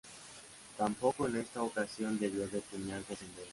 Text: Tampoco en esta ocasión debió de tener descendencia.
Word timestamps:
Tampoco 0.79 1.27
en 1.27 1.35
esta 1.35 1.61
ocasión 1.61 2.17
debió 2.17 2.47
de 2.47 2.61
tener 2.61 3.05
descendencia. 3.05 3.45